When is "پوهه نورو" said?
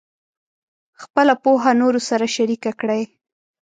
1.43-1.99